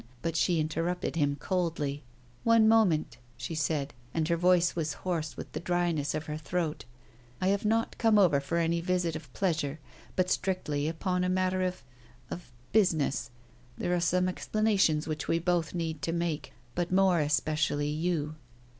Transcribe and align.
But 0.23 0.35
she 0.35 0.59
interrupted 0.59 1.15
him 1.15 1.35
coldly. 1.35 2.01
"One 2.43 2.67
moment," 2.67 3.19
she 3.37 3.53
said, 3.53 3.93
and 4.15 4.27
her 4.29 4.35
voice 4.35 4.75
was 4.75 4.93
hoarse 5.05 5.37
with 5.37 5.51
the 5.51 5.59
dryness 5.59 6.15
of 6.15 6.25
her 6.25 6.37
throat. 6.37 6.85
"I 7.39 7.49
have 7.49 7.65
not 7.65 7.99
come 7.99 8.17
over 8.17 8.39
for 8.39 8.57
any 8.57 8.81
visit 8.81 9.15
of 9.15 9.31
pleasure, 9.33 9.79
but 10.15 10.31
strictly 10.31 10.87
upon 10.87 11.23
a 11.23 11.29
matter 11.29 11.61
of 11.61 11.83
of 12.31 12.51
business. 12.71 13.29
There 13.77 13.93
are 13.93 13.99
some 13.99 14.27
explanations 14.27 15.07
which 15.07 15.27
we 15.27 15.37
both 15.37 15.75
need 15.75 16.01
to 16.01 16.11
make, 16.13 16.51
but 16.73 16.91
more 16.91 17.19
especially 17.19 17.89
you." 17.89 18.33